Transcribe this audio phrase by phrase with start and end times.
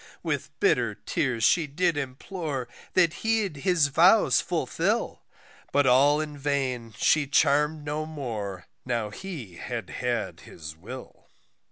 [0.23, 5.21] With bitter tears she did implore that he'd his vows fulfil;
[5.71, 11.27] But all in vain she charm'd no more now he had had his will.